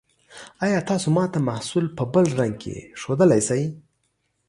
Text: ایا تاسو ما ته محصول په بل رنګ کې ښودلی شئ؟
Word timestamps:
ایا 0.65 0.79
تاسو 0.89 1.07
ما 1.15 1.25
ته 1.33 1.39
محصول 1.49 1.85
په 1.97 2.03
بل 2.13 2.25
رنګ 2.39 2.55
کې 2.63 2.75
ښودلی 2.99 3.41
شئ؟ 3.47 3.63